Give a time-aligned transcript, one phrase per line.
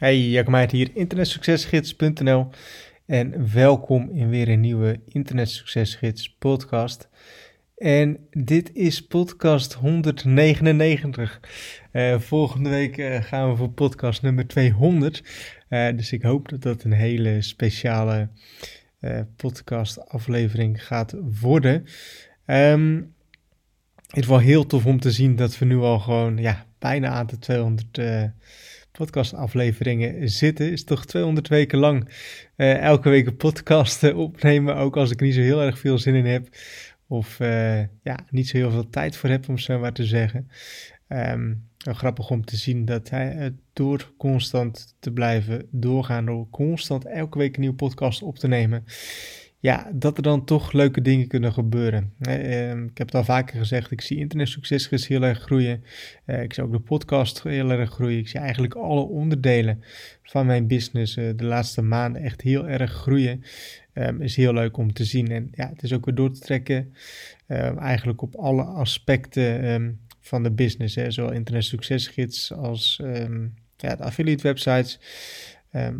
[0.00, 2.48] Hey, Jacob hier, internetsuccesgids.nl
[3.06, 7.08] en welkom in weer een nieuwe Internetsuccesgids podcast.
[7.76, 11.40] En dit is podcast 199.
[11.92, 15.22] Uh, eh, volgende week uh, gaan we voor podcast nummer 200.
[15.68, 18.28] Uh, eh, dus ik hoop dat dat een hele speciale
[19.36, 21.84] podcast aflevering gaat worden.
[22.46, 23.14] Um,
[24.06, 27.26] het wel heel tof om te zien dat we nu al gewoon ja, bijna aan
[27.26, 27.98] de 200
[28.92, 30.70] podcastafleveringen zitten.
[30.70, 32.08] Is toch 200 weken lang
[32.56, 34.76] uh, elke week een podcast opnemen.
[34.76, 36.48] Ook als ik niet zo heel erg veel zin in heb.
[37.06, 40.48] Of uh, ja, niet zo heel veel tijd voor heb, om zo maar te zeggen.
[41.08, 47.38] Um, grappig om te zien dat hij door constant te blijven doorgaan, door constant elke
[47.38, 48.84] week een nieuwe podcast op te nemen,
[49.60, 52.12] ja, dat er dan toch leuke dingen kunnen gebeuren.
[52.20, 55.84] Ehm, ik heb het al vaker gezegd, ik zie internetsuccesgids heel erg groeien.
[56.24, 58.18] Eh, ik zie ook de podcast heel erg groeien.
[58.18, 59.82] Ik zie eigenlijk alle onderdelen
[60.22, 63.42] van mijn business eh, de laatste maanden echt heel erg groeien.
[63.94, 65.30] Um, is heel leuk om te zien.
[65.30, 66.94] En ja, het is ook weer door te trekken
[67.46, 70.94] ehm, eigenlijk op alle aspecten van de business.
[70.94, 71.10] Hè.
[71.10, 73.00] Zowel internetsuccesgids als
[73.76, 74.98] ja, de affiliate websites.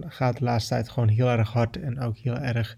[0.00, 2.76] gaat de laatste tijd gewoon heel erg hard en ook heel erg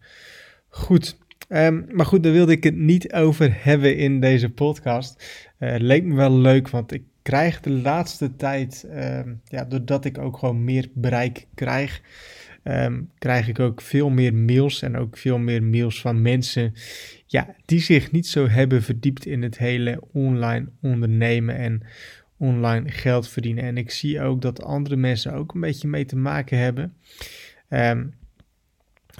[0.75, 1.19] Goed.
[1.49, 5.25] Ehm, maar goed, daar wilde ik het niet over hebben in deze podcast.
[5.59, 10.19] Het leek me wel leuk, want ik krijg de laatste tijd, ehm, ja, doordat ik
[10.19, 12.01] ook gewoon meer bereik krijg,
[12.63, 16.73] ehm, krijg ik ook veel meer mails en ook veel meer mails van mensen
[17.27, 21.83] ja, die zich niet zo hebben verdiept in het hele online ondernemen en
[22.37, 23.65] online geld verdienen.
[23.65, 26.95] En ik zie ook dat andere mensen ook een beetje mee te maken hebben.
[27.69, 28.15] Um,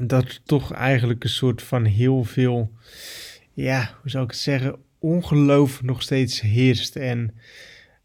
[0.03, 2.73] dat toch eigenlijk een soort van heel veel,
[3.53, 6.97] ja, hoe zou ik het zeggen, ongeloof nog steeds heerst.
[6.97, 7.35] En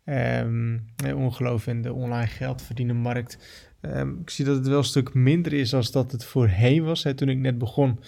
[0.05, 3.37] um, ongeloof in de online geld verdienen markt.
[3.81, 7.03] Um, ik zie dat het wel een stuk minder is als dat het voorheen was.
[7.03, 7.13] Hè.
[7.13, 7.99] Toen ik net begon,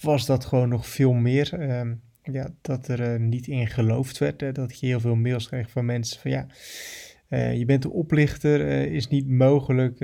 [0.00, 1.78] was dat gewoon nog veel meer.
[1.78, 4.40] Um, ja, dat er uh, niet in geloofd werd.
[4.40, 4.52] Hè.
[4.52, 6.46] Dat je heel veel mails kreeg van mensen van ja,
[7.28, 9.98] uh, je bent een oplichter, uh, is niet mogelijk.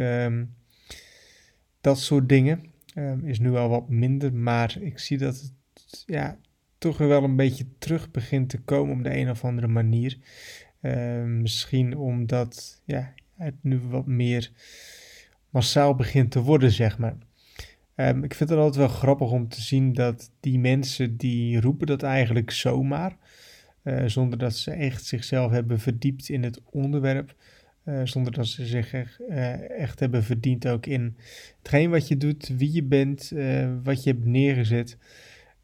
[1.81, 2.75] dat soort dingen.
[2.99, 5.53] Um, is nu al wat minder, maar ik zie dat het
[6.07, 6.39] ja,
[6.79, 10.19] toch wel een beetje terug begint te komen op de een of andere manier.
[10.83, 14.51] Um, misschien omdat ja, het nu wat meer
[15.51, 17.17] massaal begint te worden, zeg maar.
[17.95, 21.87] Um, ik vind het altijd wel grappig om te zien dat die mensen die roepen
[21.87, 23.17] dat eigenlijk zomaar,
[23.83, 27.35] uh, zonder dat ze echt zichzelf hebben verdiept in het onderwerp,
[27.89, 31.17] uh, zonder dat ze zich echt, uh, echt, hebben verdiend ook in
[31.59, 34.99] hetgeen wat je doet, wie je bent, uh, wat je hebt neergezet.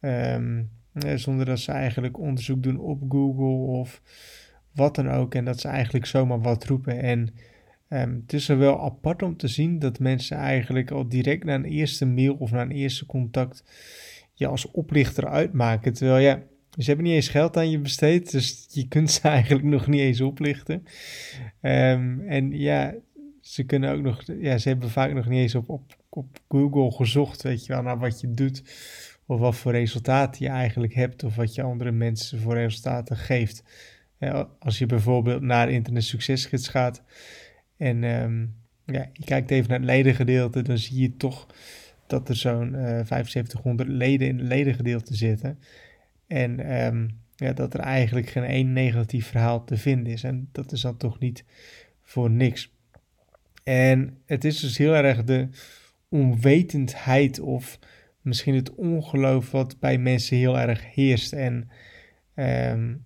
[0.01, 0.71] Um,
[1.15, 4.03] zonder dat ze eigenlijk onderzoek doen op Google of
[4.73, 5.35] wat dan ook.
[5.35, 7.03] En dat ze eigenlijk zomaar wat roepen.
[7.03, 7.35] En
[7.89, 11.55] um, het is er wel apart om te zien dat mensen eigenlijk al direct na
[11.55, 13.65] een eerste mail of na een eerste contact
[14.33, 15.93] je als oplichter uitmaken.
[15.93, 16.43] Terwijl ja
[16.79, 20.01] ze hebben niet eens geld aan je besteed, dus je kunt ze eigenlijk nog niet
[20.01, 20.85] eens oplichten.
[21.61, 22.95] Um, en ja,
[23.41, 26.91] ze kunnen ook nog, ja, ze hebben vaak nog niet eens op, op, op Google
[26.91, 28.63] gezocht, weet je wel, naar wat je doet.
[29.27, 33.63] Of wat voor resultaten je eigenlijk hebt, of wat je andere mensen voor resultaten geeft.
[34.59, 37.03] als je bijvoorbeeld naar Internet Succesgids gaat
[37.77, 38.55] en um,
[38.87, 41.47] ja, je kijkt even naar het ledengedeelte, dan zie je toch
[42.07, 45.59] dat er zo'n uh, eh, 7500 leden in het ledengedeelte zitten.
[46.33, 50.25] En um, ja, dat er eigenlijk geen één negatief verhaal te vinden is.
[50.25, 51.45] En dat is dan toch niet
[52.03, 52.75] voor niks.
[53.65, 55.49] En het is dus heel erg de
[56.09, 57.79] onwetendheid of
[58.21, 61.33] misschien het ongeloof wat bij mensen heel erg heerst.
[61.33, 61.71] En
[62.35, 63.05] um,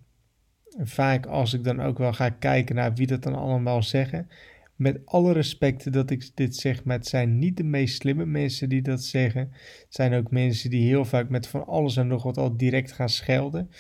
[0.79, 4.29] vaak als ik dan ook wel ga kijken naar wie dat dan allemaal zeggen,
[4.77, 8.69] met alle respect dat ik dit zeg, maar het zijn niet de meest slimme mensen
[8.69, 9.41] die dat zeggen.
[9.41, 12.93] Het zijn ook mensen die heel vaak met van alles en nog wat al direct
[12.93, 13.71] gaan schelden.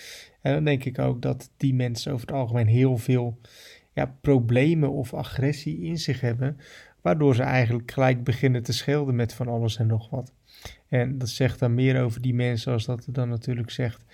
[0.40, 3.38] En dan denk ik ook dat die mensen over het algemeen heel veel
[3.92, 6.58] ja, problemen of agressie in zich hebben,
[7.00, 10.32] waardoor ze eigenlijk gelijk beginnen te schelden met van alles en nog wat.
[10.88, 14.04] En dat zegt dan meer over die mensen als dat het dan natuurlijk zegt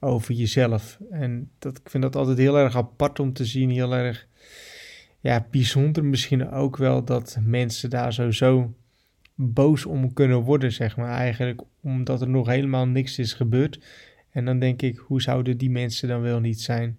[0.00, 0.98] over jezelf.
[1.10, 4.26] En dat, ik vind dat altijd heel erg apart om te zien, heel erg
[5.24, 8.74] ja, bijzonder misschien ook wel dat mensen daar sowieso
[9.34, 11.10] boos om kunnen worden, zeg maar.
[11.10, 13.84] Eigenlijk omdat er nog helemaal niks is gebeurd.
[14.30, 16.98] En dan denk ik, hoe zouden die mensen dan wel niet zijn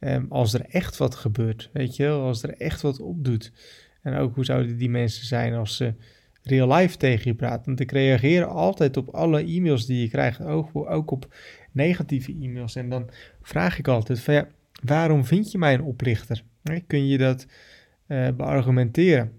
[0.00, 2.22] um, als er echt wat gebeurt, weet je wel?
[2.22, 3.52] Als er echt wat opdoet.
[4.02, 5.94] En ook hoe zouden die mensen zijn als ze
[6.42, 7.64] real life tegen je praten.
[7.64, 11.34] Want ik reageer altijd op alle e-mails die je krijgt, ook, ook op
[11.72, 12.76] negatieve e-mails.
[12.76, 13.10] En dan
[13.42, 14.48] vraag ik altijd van ja,
[14.82, 16.42] waarom vind je mij een oplichter?
[16.86, 17.46] Kun je dat
[18.08, 19.32] uh, beargumenteren?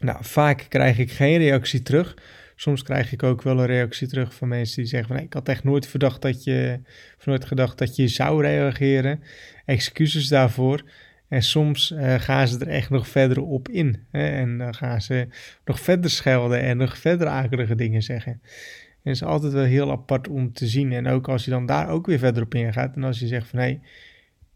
[0.00, 2.16] Nou, vaak krijg ik geen reactie terug.
[2.56, 5.32] Soms krijg ik ook wel een reactie terug van mensen die zeggen van nee, ik
[5.32, 6.80] had echt nooit verdacht dat je,
[7.24, 9.22] nooit gedacht dat je zou reageren.
[9.64, 10.82] Excuses daarvoor.
[11.28, 14.06] En soms uh, gaan ze er echt nog verder op in.
[14.10, 14.28] Hè?
[14.28, 15.28] En dan gaan ze
[15.64, 18.32] nog verder schelden en nog verder akelige dingen zeggen.
[18.32, 20.92] En het is altijd wel heel apart om te zien.
[20.92, 22.96] En ook als je dan daar ook weer verder op ingaat.
[22.96, 23.78] En als je zegt van hé,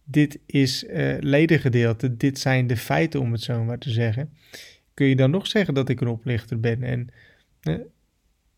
[0.04, 4.32] dit is uh, ledengedeelte, dit zijn de feiten om het zo maar te zeggen.
[4.94, 6.82] Kun je dan nog zeggen dat ik een oplichter ben?
[6.82, 7.08] En
[7.62, 7.80] uh,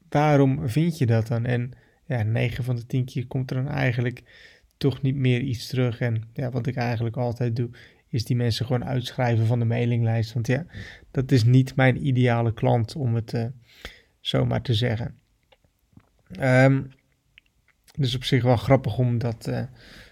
[0.08, 1.44] waarom vind je dat dan?
[1.44, 1.72] En
[2.06, 4.22] ja, 9 van de 10 keer komt er dan eigenlijk
[4.76, 6.00] toch niet meer iets terug.
[6.00, 7.70] En ja, wat ik eigenlijk altijd doe,
[8.08, 10.32] is die mensen gewoon uitschrijven van de mailinglijst.
[10.32, 10.66] Want ja,
[11.10, 13.44] dat is niet mijn ideale klant, om het uh,
[14.20, 15.14] zomaar te zeggen.
[16.40, 16.90] Um,
[17.96, 19.50] dus op zich wel grappig om dat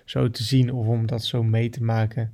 [0.04, 2.32] zo te zien of om dat zo mee te maken.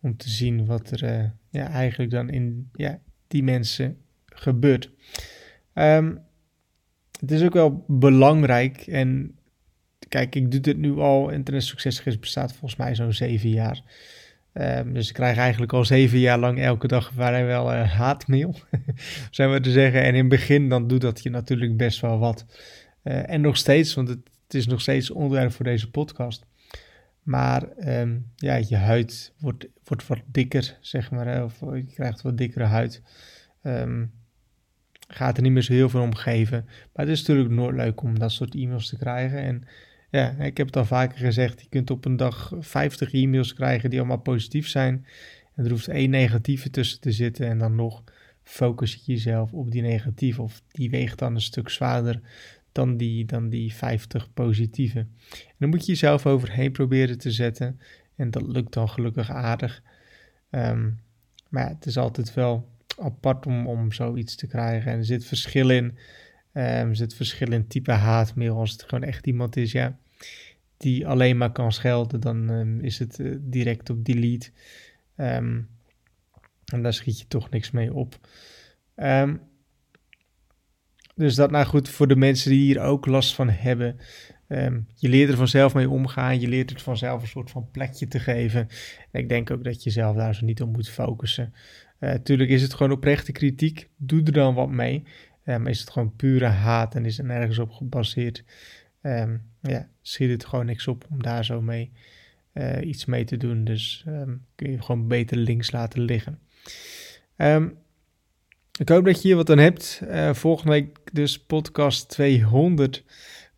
[0.00, 4.90] Om te zien wat er uh, ja, eigenlijk dan in ja, die mensen gebeurt.
[5.74, 6.20] Um,
[7.20, 9.36] het is ook wel belangrijk en
[10.08, 11.30] kijk, ik doe dit nu al.
[11.30, 13.82] Internet Succesgids bestaat volgens mij zo'n zeven jaar.
[14.54, 18.54] Um, dus ik krijg eigenlijk al zeven jaar lang elke dag wel uh, haatmail,
[19.30, 20.02] zijn we te zeggen.
[20.02, 22.46] En in het begin dan doet dat je natuurlijk best wel wat.
[23.04, 26.46] Uh, en nog steeds, want het, het, is nog steeds onderwerp voor deze podcast.
[27.22, 27.68] Maar
[28.00, 31.44] um, ja, je huid wordt, wordt wat dikker, zeg maar.
[31.44, 33.02] Of je krijgt wat dikkere huid.
[33.62, 34.12] Um,
[35.08, 36.64] gaat er niet meer zo heel veel om geven.
[36.64, 39.38] Maar het is natuurlijk nooit leuk om dat soort e-mails te krijgen.
[39.38, 39.64] En
[40.10, 43.90] ja, ik heb het al vaker gezegd, je kunt op een dag 50 e-mails krijgen
[43.90, 45.06] die allemaal positief zijn.
[45.54, 48.04] En er hoeft één negatieve tussen te zitten en dan nog
[48.42, 50.42] focus je jezelf op die negatieve.
[50.42, 52.20] Of die weegt dan een stuk zwaarder
[52.72, 54.98] dan die, dan die 50 positieve.
[54.98, 57.80] En dan moet je jezelf overheen proberen te zetten.
[58.16, 59.82] En dat lukt dan gelukkig aardig.
[60.50, 61.00] Um,
[61.48, 64.92] maar het is altijd wel apart om, om zoiets te krijgen.
[64.92, 65.84] En er zit verschil in.
[65.84, 65.94] Um,
[66.54, 68.56] er zit verschil in type haatmail.
[68.56, 69.98] Als het gewoon echt iemand is, ja,
[70.76, 74.50] die alleen maar kan schelden, dan um, is het uh, direct op delete.
[75.16, 75.68] Um,
[76.64, 78.18] en daar schiet je toch niks mee op.
[81.14, 83.96] dus dat nou goed voor de mensen die hier ook last van hebben.
[84.94, 86.40] je leert er vanzelf mee omgaan.
[86.40, 88.68] Je leert het vanzelf een soort van plekje te geven.
[89.10, 91.52] En ik denk ook dat je zelf daar zo niet op moet focussen.
[91.98, 93.88] Eh, is het gewoon oprechte kritiek.
[93.96, 95.04] Doe er dan wat mee.
[95.44, 98.44] Um, is het gewoon pure haat en is er nergens op gebaseerd.
[99.02, 101.92] Um, ja, schiet het gewoon niks op om daar zo mee
[102.54, 103.64] uh, iets mee te doen.
[103.64, 106.38] Dus um, kun je gewoon beter links laten liggen.
[108.78, 110.00] Ik hoop dat je hier wat aan hebt.
[110.04, 113.04] Uh, volgende week dus podcast 200.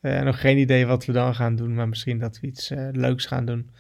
[0.00, 3.26] Uh, nog geen idee wat we dan gaan doen, maar misschien dat we iets leuks
[3.26, 3.70] gaan doen.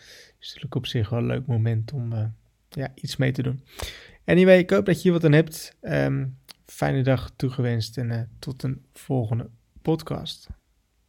[0.40, 2.32] is natuurlijk op zich wel een leuk moment om
[2.68, 3.64] ja, iets mee te doen.
[4.24, 5.76] Anyway, ik hoop dat je hier wat aan hebt.
[5.82, 9.48] Um, fijne dag toegewenst en tot een volgende
[9.82, 10.48] podcast.